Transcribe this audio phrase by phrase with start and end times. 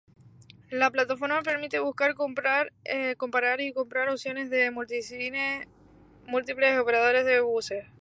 [0.71, 2.71] La plataforma permite buscar, comparar
[3.61, 7.85] y comprar opciones de múltiples operadores de buses.